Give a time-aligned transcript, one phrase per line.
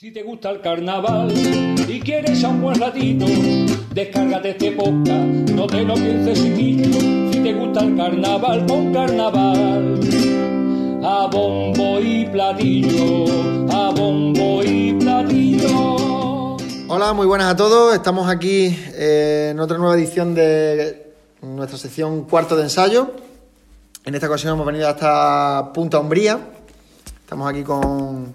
[0.00, 1.30] Si te gusta el carnaval
[1.86, 3.26] y quieres a un buen ratito,
[3.92, 7.30] descárgate este podcast, no te lo pienses chiquillo.
[7.30, 10.00] Si te gusta el carnaval, pon carnaval.
[11.04, 13.26] A bombo y platillo,
[13.70, 16.56] a bombo y platillo.
[16.88, 17.94] Hola, muy buenas a todos.
[17.94, 21.12] Estamos aquí eh, en otra nueva edición de
[21.42, 23.10] nuestra sección cuarto de ensayo.
[24.06, 26.40] En esta ocasión hemos venido hasta Punta Umbría.
[27.22, 28.34] Estamos aquí con,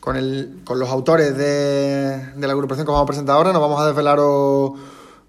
[0.00, 3.52] con, el- con los autores de, de la agrupación que vamos a presentar ahora.
[3.52, 4.72] Nos vamos a desvelaros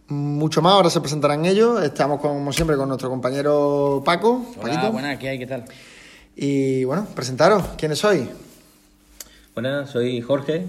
[0.07, 0.73] mucho más.
[0.73, 1.83] Ahora se presentarán ellos.
[1.83, 4.45] Estamos como siempre con nuestro compañero Paco.
[4.57, 4.91] Hola, Paquito.
[4.91, 5.39] buenas, ¿qué hay?
[5.39, 5.65] ¿Qué tal?
[6.35, 7.63] Y bueno, presentaros.
[7.77, 8.27] ¿Quiénes sois?
[9.53, 10.65] Buenas, soy Jorge,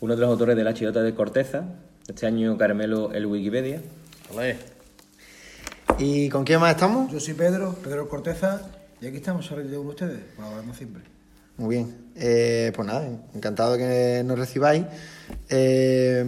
[0.00, 1.62] uno de los autores de La Chilota de Corteza.
[2.08, 3.80] Este año Carmelo el Wikipedia.
[4.34, 4.58] Olé.
[5.98, 7.12] ¿Y con quién más estamos?
[7.12, 8.62] Yo soy Pedro, Pedro Corteza,
[9.00, 11.02] y aquí estamos sobre de ustedes, colaborando siempre.
[11.60, 11.94] Muy bien.
[12.16, 14.84] Eh, pues nada, encantado de que nos recibáis.
[15.48, 16.24] Eh,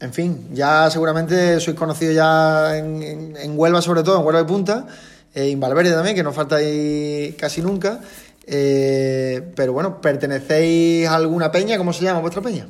[0.00, 4.40] en fin, ya seguramente sois conocidos ya en, en- en Huelva, sobre todo, en Huelva
[4.40, 4.86] de Punta,
[5.34, 8.00] eh, en Valverde también, que no faltáis casi nunca.
[8.46, 11.76] Eh, pero bueno, ¿pertenecéis a alguna peña?
[11.76, 12.66] ¿Cómo se llama vuestra peña?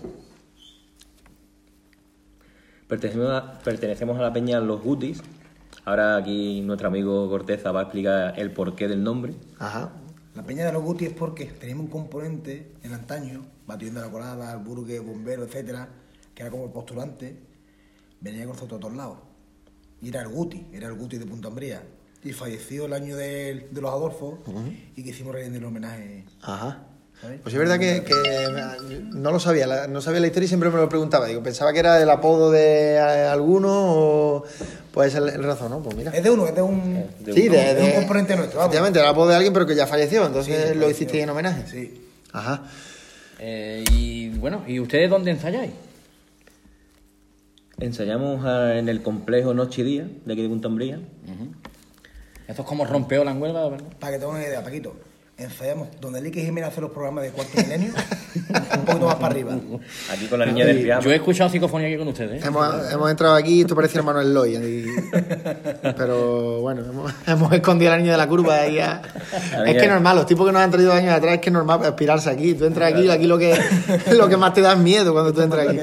[2.88, 5.22] Pertenecemos a, pertenecemos a la peña Los Gutis.
[5.84, 9.34] Ahora aquí nuestro amigo Corteza va a explicar el porqué del nombre.
[9.58, 9.90] Ajá.
[10.50, 14.58] Peña de los Guti es porque teníamos un componente en antaño, batiendo la colada, el
[14.58, 15.88] burgue, bombero, etcétera,
[16.34, 17.38] que era como el postulante,
[18.20, 19.18] venía con nosotros a todos lados.
[20.02, 21.84] Y era el Guti, era el Guti de Punta Umbría.
[22.24, 24.40] Y falleció el año de, de los Adolfos
[24.96, 26.24] y quisimos rendir el homenaje.
[26.42, 26.84] Ajá.
[27.42, 28.14] Pues es verdad que, que
[29.12, 31.26] no lo sabía, la- no sabía la historia y siempre me lo preguntaba.
[31.26, 34.44] Digo, pensaba que era el apodo de eh, alguno o
[34.92, 35.82] puede ser el, razón, ¿no?
[35.82, 36.12] Pues mira.
[36.12, 38.58] Es de uno, es de un, de Sí, de, un componente nuestro.
[38.58, 38.68] vamos.
[38.72, 41.30] Efectivamente, era el apodo de alguien, pero que ya falleció, entonces Sí, lo hicisteis en
[41.30, 41.64] homenaje.
[41.70, 42.06] Sí.
[42.32, 42.62] Ajá.
[43.38, 45.72] Eh, y bueno, ¿y ustedes dónde ensayáis?
[47.78, 51.00] Ensayamos ah, en el complejo Noche y Día, de aquí de Punta Umbría.
[52.46, 53.86] Esto es como rompeola en Huelva, ¿verdad?
[53.98, 54.94] Para que tengan una idea, Paquito.
[55.40, 57.94] Ensayamos donde Lique Jiménez hace los programas de cuarto milenio,
[58.78, 59.58] un poquito más para arriba.
[60.12, 61.00] Aquí con la niña del pijama.
[61.02, 62.42] Yo he escuchado psicofonía aquí con ustedes.
[62.42, 62.46] ¿eh?
[62.46, 64.56] Hemos, hemos entrado aquí y esto parecía hermano Eloy.
[64.56, 64.84] y-
[65.96, 68.56] Pero bueno, hemos, hemos escondido al niño de la curva.
[68.56, 69.00] ahí a-
[69.66, 71.52] Es que es normal, los tipos que nos han traído años atrás es que es
[71.54, 72.52] normal aspirarse aquí.
[72.52, 73.58] Tú entras aquí y aquí lo que,
[74.12, 75.78] lo que más te da es miedo cuando tú entras aquí.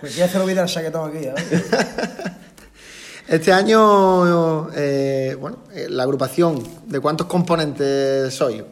[0.00, 1.34] Pues quiere hacer olvidar el chaquetón aquí, ¿eh?
[3.28, 8.64] Este año, eh, bueno, eh, la agrupación, ¿de cuántos componentes sois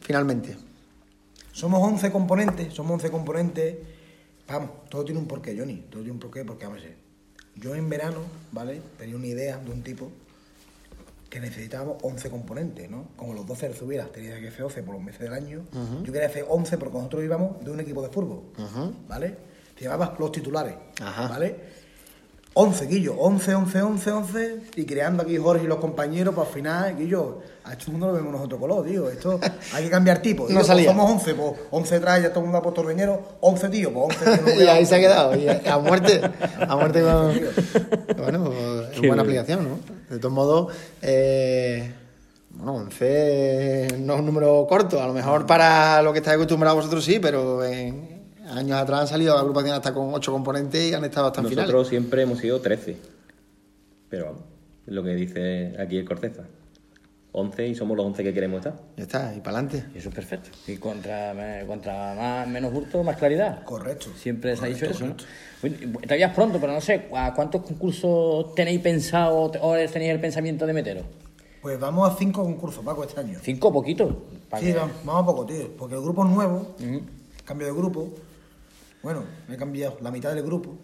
[0.00, 0.56] finalmente?
[1.52, 3.76] Somos 11 componentes, somos 11 componentes.
[4.48, 5.86] Vamos, todo tiene un porqué, Johnny.
[5.88, 6.96] Todo tiene un porqué porque, vamos a ver.
[7.54, 8.18] Yo en verano,
[8.50, 8.82] ¿vale?
[8.98, 10.10] Tenía una idea de un tipo
[11.28, 13.10] que necesitábamos 11 componentes, ¿no?
[13.16, 15.62] Como los 12 de Zubira tenía que ser 12 por los meses del año.
[16.02, 18.42] Yo quería hacer 11 porque nosotros íbamos de un equipo de fútbol,
[19.06, 19.36] ¿vale?
[19.78, 21.28] Se llamaba los titulares, Ajá.
[21.28, 21.56] ¿vale?
[22.52, 26.52] 11, Guillo, 11, 11, 11, 11, y creando aquí Jorge y los compañeros, para al
[26.52, 29.38] final, Guillo, a este mundo lo vemos nosotros color, tío, esto
[29.72, 30.42] hay que cambiar tipo.
[30.42, 30.90] No Digo, pues salía.
[30.90, 34.18] somos 11, pues 11 detrás, ya todo el mundo ha puesto ordeñero, 11 tío, pues
[34.18, 36.20] 11 tío, no y ahí se ha quedado, y a muerte,
[36.68, 37.40] a muerte con...
[38.18, 39.78] Bueno, pues, es buena aplicación, ¿no?
[40.12, 41.94] De todos modos, eh,
[42.50, 46.78] bueno, 11 no es un número corto, a lo mejor para lo que estáis acostumbrados
[46.78, 48.09] vosotros sí, pero en
[48.50, 51.66] años atrás han salido agrupaciones hasta con 8 componentes y han estado hasta en Nosotros
[51.68, 51.88] finales.
[51.88, 52.96] siempre hemos sido 13.
[54.08, 54.42] Pero vamos,
[54.86, 56.42] es lo que dice aquí el Corteza.
[57.32, 58.74] 11 y somos los 11 que queremos estar.
[58.96, 59.84] Ya está, y para adelante.
[59.96, 60.50] Eso es perfecto.
[60.66, 63.62] Y contra, contra más, menos hurto, más claridad.
[63.64, 64.08] Correcto.
[64.16, 65.76] Siempre se ha dicho Correcto, eso, ¿no?
[65.86, 70.20] Bueno, Todavía es pronto, pero no sé, ¿a cuántos concursos tenéis pensado o tenéis el
[70.20, 71.04] pensamiento de meteros?
[71.62, 73.38] Pues vamos a 5 concursos, Paco, este año.
[73.40, 74.12] ¿Cinco poquitos?
[74.48, 76.74] Para Sí, que- vamos, vamos a poco, tío, porque el grupo es nuevo,
[77.44, 78.08] cambio de grupo.
[79.02, 80.76] Bueno, me he cambiado la mitad del grupo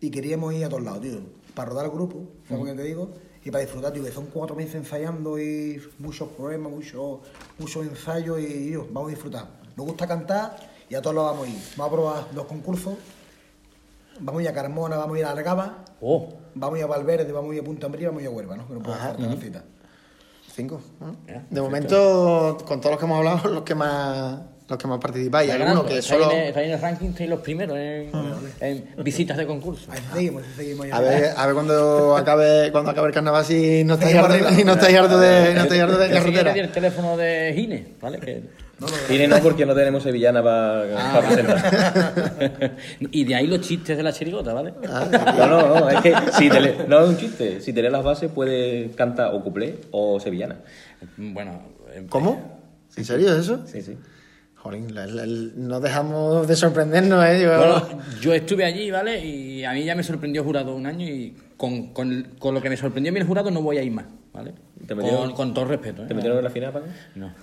[0.00, 1.20] y queríamos ir a todos lados, tío,
[1.54, 3.10] para rodar el grupo, ¿sabes lo que te digo?
[3.44, 7.20] Y para disfrutar, tío, que son cuatro meses ensayando y muchos problemas, muchos
[7.58, 9.46] muchos ensayos y tío, vamos a disfrutar.
[9.76, 10.56] Nos gusta cantar
[10.88, 11.62] y a todos lados vamos a ir.
[11.76, 12.94] Vamos a probar los concursos,
[14.20, 16.88] vamos a ir a Carmona, vamos a ir a Algaba, Oh, vamos a ir a
[16.88, 18.66] Valverde, vamos a ir a Punta Ambría, vamos a ir a Huelva, ¿no?
[18.66, 19.64] Que no puedo faltar la cita.
[20.52, 20.80] Cinco.
[21.48, 25.50] de momento, con todos los que hemos hablado, los que más los que más participáis.
[25.50, 26.30] Vais Algunos que solo...
[26.32, 28.10] en el- estáis en el ranking, estáis los primeros en,
[28.60, 29.90] en visitas de concurso.
[29.92, 30.86] Ahí seguimos, ahí seguimos.
[30.88, 30.96] ya.
[30.96, 34.50] A ver, a ver cuando acabe, cuando acabe el carnaval si no estáis arriba.
[34.58, 36.52] y no estáis hartos de, no estáis hartos de carretera.
[36.52, 38.18] el teléfono de Gine, ¿vale?
[38.18, 38.42] Que-
[39.06, 42.72] Tiene no porque no tenemos sevillana para Ah, presentar.
[43.00, 44.72] y de ahí los chistes de la chirigota, ¿vale?
[44.82, 47.60] No, no, no, es que si te le- no es un chiste.
[47.60, 50.56] Si te lees las bases, puedes cantar o cuplé o sevillana.
[51.16, 51.62] Bueno,
[51.92, 52.60] eh, ¿Cómo?
[52.96, 53.60] ¿En serio eso?
[53.66, 53.96] Sí, sí.
[54.62, 57.42] Jolín, la- la- no dejamos de sorprendernos, ¿eh?
[57.42, 57.88] Yo- Bueno,
[58.20, 59.24] yo estuve allí, ¿vale?
[59.24, 62.70] Y a mí ya me sorprendió jurado un año y con, con, con lo que
[62.70, 64.54] me sorprendió a mí el jurado no voy a ir más, ¿vale?
[64.86, 66.06] ¿Te metieron- con, con todo respeto, ¿eh?
[66.06, 66.86] ¿Te metieron en la final, Paco?
[67.16, 67.34] No.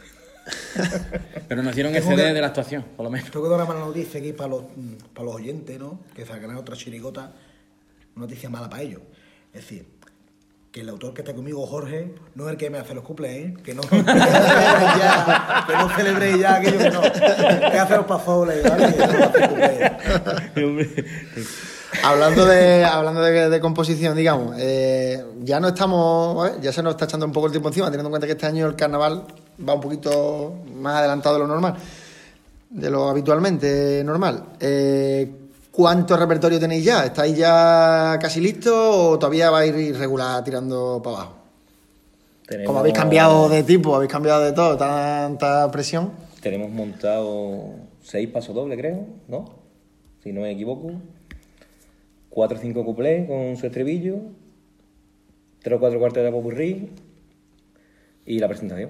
[1.47, 3.29] Pero nos dieron el CD que- de la actuación, por lo menos.
[3.29, 4.63] Tengo que dar una mala noticia aquí para los,
[5.13, 5.99] para los oyentes, ¿no?
[6.15, 7.33] Que sacarán otra chirigota,
[8.15, 9.01] una noticia mala para ellos.
[9.53, 9.85] Es decir,
[10.71, 13.31] que el autor que está conmigo, Jorge, no es el que me hace los cuples,
[13.31, 13.53] ¿eh?
[13.63, 17.01] Que no, que no celebréis ya, que no celebréis ya que no.
[17.71, 18.95] Que hace los pasoles, ¿vale?
[20.53, 21.05] Que no hace.
[22.03, 27.05] Hablando de, hablando de, de composición, digamos, eh, ya no estamos, ya se nos está
[27.05, 29.25] echando un poco el tiempo encima, teniendo en cuenta que este año el carnaval
[29.67, 31.75] va un poquito más adelantado de lo normal,
[32.69, 34.43] de lo habitualmente normal.
[34.59, 35.48] Eh,
[35.79, 37.05] ¿Cuánto repertorio tenéis ya?
[37.05, 41.35] ¿Estáis ya casi listos o todavía vais a ir irregular tirando para abajo?
[42.45, 46.11] Tenemos- Como habéis cambiado de tipo, habéis cambiado de todo, tanta presión.
[46.41, 49.45] Tenemos montado seis pasos dobles, creo, ¿no?
[50.21, 50.91] Si no me equivoco.
[52.29, 54.17] Cuatro o cinco cuplés con su estribillo.
[55.63, 56.89] Tres o cuatro cuartos de popurrí.
[58.25, 58.89] Y la presentación.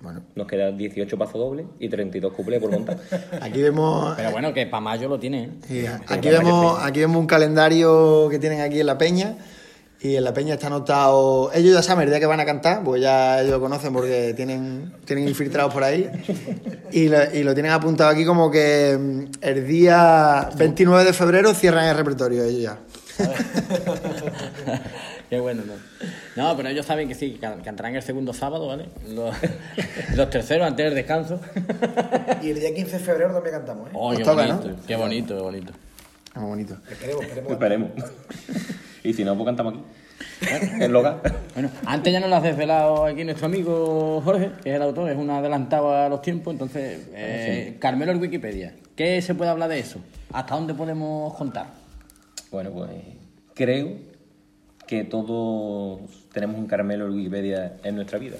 [0.00, 2.98] Bueno, Nos quedan 18 pasos dobles y 32 cuplés por montar.
[3.40, 5.50] aquí vemos Pero bueno, que para mayo lo tiene, ¿eh?
[5.66, 9.36] Sí, aquí, vemos, aquí vemos un calendario que tienen aquí en la peña.
[10.00, 11.50] Y en la peña está anotado.
[11.52, 14.32] Ellos ya saben el día que van a cantar, pues ya ellos lo conocen porque
[14.36, 16.08] tienen, tienen infiltrados por ahí.
[16.92, 21.52] Y lo, y lo tienen apuntado aquí como que mm, el día 29 de febrero
[21.52, 22.78] cierran el repertorio ellos ya.
[25.30, 25.74] Qué bueno, ¿no?
[26.36, 28.86] No, pero ellos saben que sí, que can- cantarán el segundo sábado, ¿vale?
[29.08, 29.34] Los,
[30.16, 31.40] los terceros antes del descanso.
[32.42, 33.92] Y el día 15 de febrero también cantamos, ¿eh?
[33.94, 34.76] Oh, qué toca, bonito, ¿no?
[34.86, 35.72] qué bonito, qué bonito.
[36.34, 36.76] Es muy bonito.
[36.90, 37.52] Esperemos, esperemos.
[37.52, 37.90] Esperemos.
[39.02, 39.82] y si no, pues cantamos aquí.
[40.80, 41.20] En local.
[41.54, 45.10] Bueno, antes ya nos lo has desvelado aquí nuestro amigo Jorge, que es el autor,
[45.10, 46.52] es un adelantado a los tiempos.
[46.52, 48.74] Entonces, eh, Carmelo en Wikipedia.
[48.94, 49.98] ¿Qué se puede hablar de eso?
[50.32, 51.66] ¿Hasta dónde podemos contar?
[52.50, 52.90] Bueno, pues
[53.54, 53.88] creo
[54.86, 56.00] que todos
[56.32, 58.36] tenemos un caramelo en Wikipedia en nuestra vida.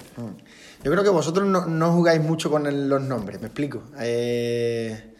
[0.83, 3.83] Yo creo que vosotros no, no jugáis mucho con el- los nombres, me explico.
[3.99, 5.13] Eh,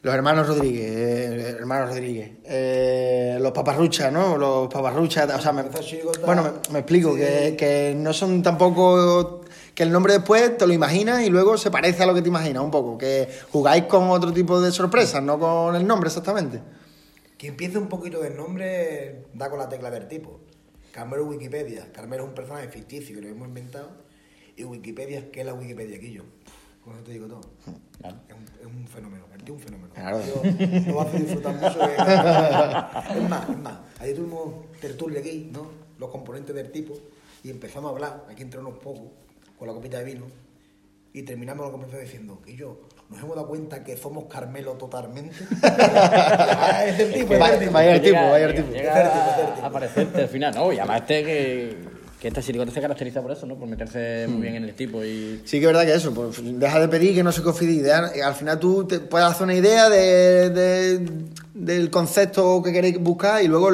[0.00, 4.36] los hermanos Rodríguez, eh, hermanos Rodríguez, eh, los paparruchas, ¿no?
[4.38, 5.64] Los paparruchas, o sea, me-
[6.24, 7.18] bueno, me, me explico, Sí.
[7.20, 9.40] que, que no son tampoco...
[9.74, 12.28] Que el nombre después te lo imaginas y luego se parece a lo que te
[12.28, 12.98] imaginas un poco.
[12.98, 16.60] Que jugáis con otro tipo de sorpresas, no con el nombre exactamente.
[17.42, 20.38] Que empiece un poquito del nombre, da con la tecla del tipo.
[20.92, 21.90] Carmelo Wikipedia.
[21.90, 23.90] Carmelo es un personaje ficticio que lo hemos inventado.
[24.56, 26.22] Y Wikipedia, ¿qué es la Wikipedia yo?
[26.84, 27.40] Con eso te digo todo.
[27.98, 28.16] Claro.
[28.28, 29.92] Es un, es un fenómeno, el tío es un fenómeno.
[29.92, 30.20] Claro.
[30.86, 31.80] Yo lo hace disfrutar mucho.
[31.80, 33.78] que- es más, es más.
[33.98, 35.68] Ayer tuvimos tertulia aquí, ¿no?
[35.98, 36.94] Los componentes del tipo.
[37.42, 39.10] Y empezamos a hablar, aquí entre unos pocos,
[39.58, 40.26] con la copita de vino.
[41.12, 42.82] Y terminamos la conversación diciendo que yo
[43.12, 45.34] nos hemos dado cuenta que somos Carmelo totalmente.
[46.86, 47.72] Es el tipo, es Vaya- el tipo.
[47.72, 48.68] vaya el tipo, vaya el tipo.
[49.62, 50.72] a aparecerte al final, ¿no?
[50.72, 51.76] Y además este que,
[52.20, 53.56] que esta chirigota se caracteriza por eso, ¿no?
[53.56, 55.42] Por meterse muy bien en el tipo y...
[55.44, 57.74] Sí que es verdad que eso, pues deja de pedir que no se confíe de
[57.74, 58.10] idea.
[58.24, 61.08] Al final tú te puedes hacer una idea de, de-
[61.54, 63.72] del concepto que queréis buscar y luego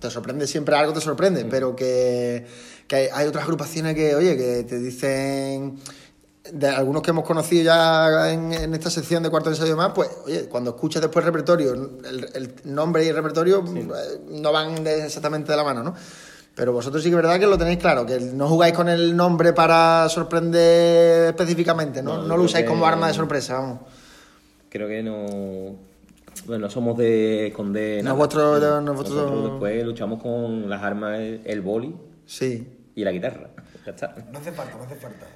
[0.00, 2.44] te sorprende siempre algo, te sorprende, pero que,
[2.86, 5.76] que hay, hay otras agrupaciones que, oye, que te dicen
[6.52, 9.76] de algunos que hemos conocido ya en, en esta sección de cuarto de ensayo y
[9.76, 14.20] más, pues, oye, cuando escuchas después el repertorio, el, el nombre y el repertorio eh,
[14.30, 15.94] no van de- exactamente de la mano, ¿no?
[16.54, 19.16] Pero vosotros sí que es verdad que lo tenéis claro, que no jugáis con el
[19.16, 22.22] nombre para sorprender específicamente, ¿no?
[22.22, 23.78] No, lo usáis como arma de sorpresa, vamos.
[24.68, 25.76] Creo que no.
[26.46, 27.98] Bueno, no somos de esconder.
[27.98, 28.16] No nada.
[28.16, 31.94] vuestro- no vuestro- Nosotros después luchamos con las armas, el, el boli
[32.26, 32.66] Sí.
[32.94, 33.50] y la guitarra.
[33.86, 34.14] Ya está.
[34.32, 35.26] No hace falta, no hace falta.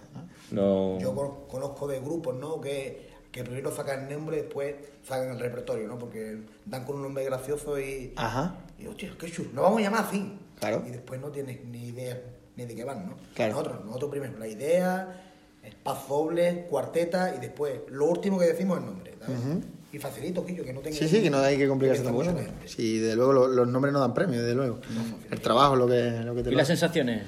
[0.52, 0.98] No.
[1.00, 2.60] Yo con- conozco de grupos, ¿no?
[2.60, 5.98] Que, que primero sacan el nombre, después sacan el repertorio, ¿no?
[5.98, 8.12] Porque dan con un nombre gracioso y.
[8.16, 8.56] Ajá.
[8.78, 10.38] Y hostia, qué chulo, lo vamos a llamar así.
[10.60, 10.82] Claro.
[10.86, 12.20] Y después no tienes ni idea
[12.56, 13.16] ni de qué van, ¿no?
[13.34, 13.52] Claro.
[13.54, 15.22] Nosotros, nosotros primero, la idea,
[15.64, 19.38] el paz doble, cuarteta y después lo último que decimos es el nombre, ¿sabes?
[19.92, 20.96] Y facilito, Quillo, que no tenga.
[20.96, 22.30] Sí, sí, que no hay que complicarse tampoco.
[22.66, 24.80] Sí, de luego lo- los nombres no dan premio, desde luego.
[25.30, 27.22] El trabajo es lo que, lo que te ¿Y lo las sensaciones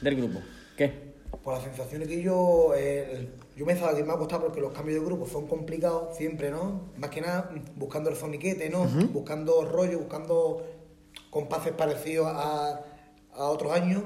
[0.00, 0.40] del grupo?
[0.76, 1.07] ¿Qué?
[1.48, 5.00] Por las sensaciones que yo, el- yo me, he me ha costado porque los cambios
[5.00, 6.90] de grupo son complicados siempre, ¿no?
[6.98, 8.84] Más que nada buscando el soniquete, ¿no?
[9.14, 10.62] Buscando rollo, buscando
[11.30, 12.84] compases parecidos a,
[13.32, 14.02] a otros años.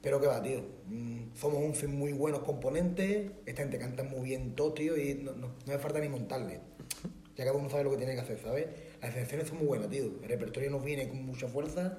[0.00, 0.60] Pero que va, tío.
[0.86, 3.32] Mm, somos un fin muy buenos componentes.
[3.46, 6.60] Esta gente canta muy bien todo, tío, y no, no, no me falta ni montarle.
[7.36, 8.66] Ya cada uno sabe lo que tiene que hacer, ¿sabes?
[9.02, 10.04] Las excepciones son muy buenas, tío.
[10.22, 11.98] El repertorio nos viene con mucha fuerza.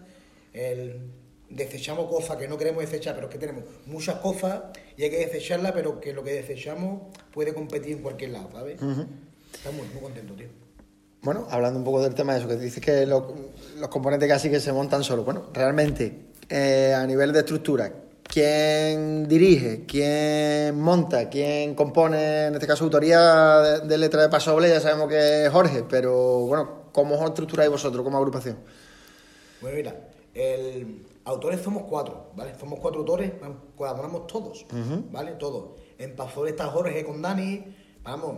[0.54, 1.12] El
[1.56, 4.62] desechamos cosas que no queremos desechar, pero es que tenemos muchas cosas
[4.98, 7.02] y hay que desecharlas, pero que lo que desechamos
[7.34, 8.76] puede competir en cualquier lado, ¿sabes?
[9.54, 10.48] Estamos muy contentos, tío.
[11.24, 13.36] Bueno, hablando un poco del tema de eso, que dices que lo-
[13.80, 15.24] los componentes casi que se montan solos.
[15.24, 16.16] Bueno, realmente,
[16.50, 17.94] eh, a nivel de estructura,
[18.24, 19.86] ¿quién dirige?
[19.86, 21.30] ¿Quién monta?
[21.30, 23.20] ¿Quién compone, en este caso, autoría
[23.60, 24.70] de, de letra de Paso Doble?
[24.70, 28.58] Ya sabemos que es Jorge, pero bueno, ¿cómo os estructuráis vosotros como agrupación?
[29.62, 29.96] Bueno, mira,
[30.34, 32.54] el, autores somos cuatro, ¿vale?
[32.60, 33.32] Somos cuatro autores,
[33.76, 34.66] colaboramos todos,
[35.12, 35.34] ¿vale?
[35.34, 35.80] Todos.
[35.98, 37.64] En Pazole está Jorge con Dani,
[38.04, 38.38] vamos,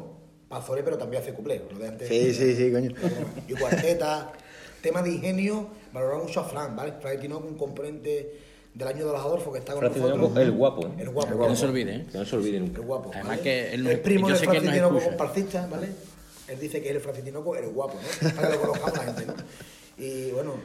[0.50, 2.08] Pazole pero también hace cuplé, lo de antes.
[2.08, 2.92] Sí, sí, sí, coño.
[3.48, 4.32] Y cuarteta.
[4.82, 6.92] Tema de ingenio, valoramos mucho a Fran, ¿vale?
[7.00, 8.38] Fran Tinoco, un componente
[8.74, 10.28] del año de los Adolfo que está con Francis nosotros.
[10.28, 10.92] Tinoco, el guapo, ¿eh?
[11.00, 11.40] El guapo.
[11.40, 12.06] Que no se olvide, ¿eh?
[12.12, 12.82] Que no se olvide nunca.
[12.82, 13.10] El guapo.
[13.14, 13.42] Además ¿vale?
[13.44, 15.18] que él no- el primo yo de sé que él Francis nos Tinoco escucha.
[15.18, 15.88] comparsista, ¿vale?
[16.50, 18.36] Él dice que es el Francis Tinoco, el guapo, ¿no?
[18.36, 19.34] Para que lo conozcamos la gente, ¿no?
[20.06, 20.56] Y bueno,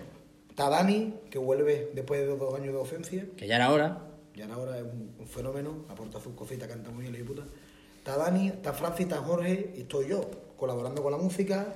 [0.59, 3.25] está Dani, que vuelve después de dos años de docencia.
[3.37, 4.09] Que ya era hora.
[4.35, 7.45] Y ahora es un, un fenómeno, aporta sus cositas, canta muy bien, la puta.
[7.97, 11.75] Está Dani, está Francis, está Jorge y estoy yo, colaborando con la música.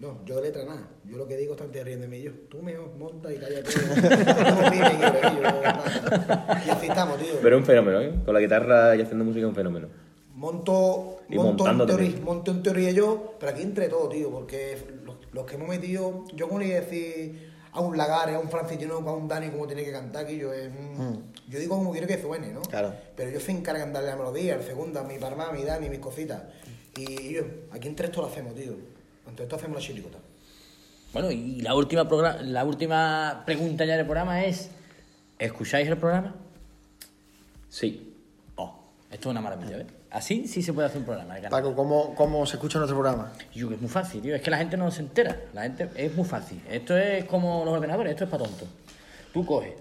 [0.00, 0.88] No, yo de letra nada.
[1.04, 2.20] Yo lo que digo está te riendo de mí.
[2.20, 3.70] Yo, tú me monta y cállate.
[6.66, 7.34] Y así estamos, tío.
[7.40, 8.12] Pero es un fenómeno, ¿eh?
[8.24, 9.86] Con la guitarra y haciendo música es un fenómeno.
[10.34, 14.30] Monto, Y monto, montando en teoría, monto en teoría yo, pero aquí entre todo, tío,
[14.30, 18.36] porque los, los que hemos metido, yo como le iba a decir a un Lagares,
[18.36, 21.14] a un Francis Tinoco, a un Dani como tiene que cantar, que yo es, mm,
[21.48, 22.62] yo digo como quiero que suene, ¿no?
[22.62, 22.94] Claro.
[23.16, 25.98] Pero ellos se encargan de darle la melodía, el segundo, mi parma, mi Dani, mis
[25.98, 26.42] cositas.
[26.96, 28.74] Y yo, aquí entre esto lo hacemos, tío.
[29.26, 30.18] Entre esto hacemos la chiricota.
[31.12, 32.04] Bueno, y la última,
[32.42, 34.70] la última pregunta ya del programa es:
[35.38, 36.34] ¿escucháis el programa?
[37.68, 38.14] Sí.
[38.54, 38.78] Oh,
[39.10, 39.86] esto es una maravilla, ¿ves?
[40.14, 41.34] Así sí se puede hacer un programa.
[41.50, 43.32] Paco, ¿cómo, ¿cómo se escucha nuestro programa?
[43.52, 44.36] Yo que es muy fácil, tío.
[44.36, 45.36] Es que la gente no se entera.
[45.52, 46.62] La gente es muy fácil.
[46.70, 48.68] Esto es como los ordenadores, esto es para tontos.
[49.32, 49.74] Tú coges,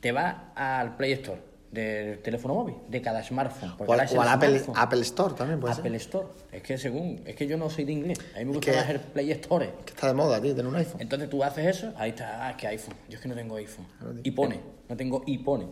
[0.00, 3.74] te vas al Play Store del teléfono móvil, de cada smartphone.
[3.78, 4.62] O al, es Apple.
[4.74, 6.00] Apple Store también puede Apple ser.
[6.00, 6.26] Store.
[6.50, 8.18] Es que según, es que yo no soy de inglés.
[8.34, 9.72] A mí me gusta que- más el Play Store.
[9.84, 11.00] Que está de moda, tío, tener un iPhone.
[11.00, 12.94] Entonces tú haces eso, ahí está, ah, es que iPhone.
[13.08, 13.86] Yo es que no tengo iPhone.
[14.24, 15.66] Y pone, no tengo y pone.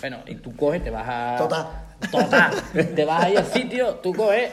[0.00, 1.36] Bueno, y tú coges, te vas a.
[1.38, 1.96] Tota.
[2.10, 2.50] Tota.
[2.94, 4.50] Te vas ahí al sitio, tú coges,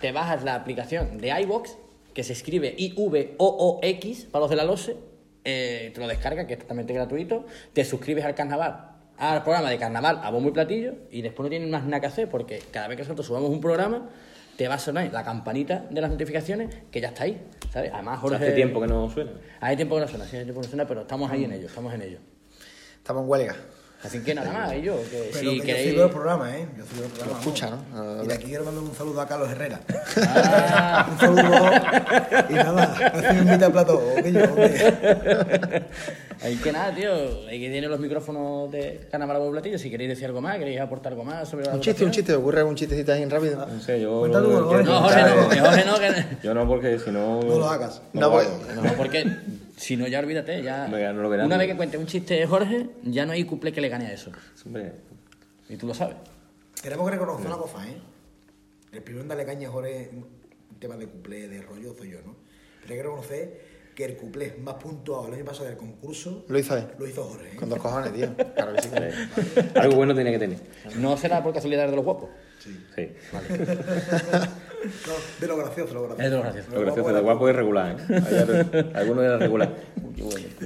[0.00, 1.76] te bajas la aplicación de iVox,
[2.14, 4.96] que se escribe I-V-O-O-X para los de la LOSE,
[5.44, 9.78] eh, te lo descargas, que es totalmente gratuito, te suscribes al carnaval, al programa de
[9.78, 12.88] carnaval a bombo y platillo, y después no tienes más nada que hacer, porque cada
[12.88, 14.10] vez que nosotros subamos un programa,
[14.56, 17.90] te va a sonar la campanita de las notificaciones, que ya está ahí, ¿sabes?
[17.92, 18.36] Además, Jorge...
[18.36, 19.32] Hace tiempo que no suena.
[19.60, 21.52] Hace tiempo que no suena, sí, hace tiempo que no suena, pero estamos ahí en
[21.52, 22.18] ello, estamos en ello.
[22.96, 23.56] Estamos en huelga.
[24.06, 25.86] Así que nada más, y yo, que Pero si que queréis...
[25.86, 26.66] yo sigo el programa, ¿eh?
[26.78, 27.32] Yo sigo el programa.
[27.32, 27.70] Lo escucha.
[27.70, 28.24] ¿no?
[28.24, 29.80] Y de aquí quiero mandar un saludo a Carlos Herrera.
[30.28, 31.70] Ah, un saludo.
[32.48, 34.00] y nada, así me invita a plato.
[34.22, 34.40] que yo.
[36.42, 37.12] Ahí que nada, tío.
[37.48, 39.78] Ahí que tiene los micrófonos de y Platillo.
[39.78, 42.34] Si queréis decir algo más, queréis aportar algo más sobre la Un chiste, un chiste,
[42.34, 43.66] ocurre un chistecito ahí rápido.
[43.66, 44.20] No sé, yo.
[44.20, 44.84] Jorge.
[44.84, 46.36] No, Jorge no, que Jorge no, que...
[46.42, 47.40] Yo no, porque si no.
[47.42, 48.02] No lo hagas.
[48.12, 48.48] No, No, lo pues-.
[48.76, 49.24] No, porque
[49.76, 50.88] si no, ya olvídate, ya...
[50.88, 53.80] No, lo Una vez que cuente un chiste de Jorge, ya no hay cuplé que
[53.80, 54.32] le gane a eso.
[54.64, 54.92] Hombre,
[55.68, 56.16] Y tú lo sabes.
[56.82, 57.96] Tenemos que reconocer una cosa, ¿eh?
[58.92, 62.18] El primero en darle caña a Jorge un tema de cuplé, de rollo, soy yo,
[62.24, 62.36] ¿no?
[62.80, 63.60] Pero hay que reconocer
[63.94, 66.86] que el cuplé más puntuado el año pasado del concurso Lo hizo él.
[66.98, 67.56] lo hizo Jorge, ¿eh?
[67.56, 68.34] Con dos cojones, tío.
[68.54, 68.88] Claro que sí.
[69.74, 70.58] algo bueno tiene que tener.
[70.98, 72.30] No será por casualidad de los guapos.
[72.62, 72.78] Sí.
[75.06, 76.22] No, de lo gracioso, lo gracioso.
[76.22, 76.70] Es de lo gracioso.
[76.72, 78.92] Lo gracioso de guapo es regular, ¿eh?
[78.94, 79.74] Algunos eran regular.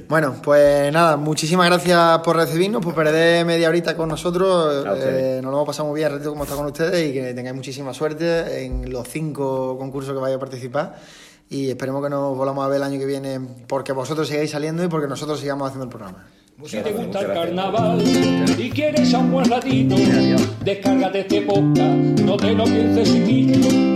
[0.07, 4.85] Bueno, pues nada, muchísimas gracias por recibirnos, por perder media horita con nosotros.
[4.97, 7.33] Eh, nos lo hemos pasado muy bien el ratito como está con ustedes y que
[7.33, 10.95] tengáis muchísima suerte en los cinco concursos que vais a participar.
[11.49, 14.83] Y esperemos que nos volvamos a ver el año que viene porque vosotros sigáis saliendo
[14.83, 16.25] y porque nosotros sigamos haciendo el programa.
[16.65, 18.01] Si te gusta el carnaval
[18.57, 19.95] y quieres a un buen ratito,
[20.63, 23.90] descárgate este podcast, no te lo pienses chiquito.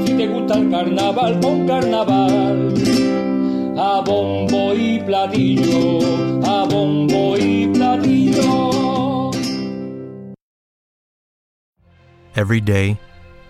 [0.46, 2.74] Gusta el carnaval, pon carnaval.
[3.80, 9.34] A bombo y platillo, a bombo y platillo.
[12.36, 13.00] Every day,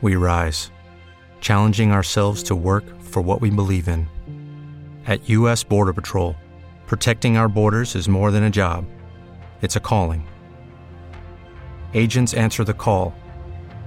[0.01, 0.71] we rise,
[1.41, 4.07] challenging ourselves to work for what we believe in.
[5.05, 5.65] At U.S.
[5.65, 6.37] Border Patrol,
[6.87, 8.85] protecting our borders is more than a job,
[9.61, 10.25] it's a calling.
[11.93, 13.13] Agents answer the call,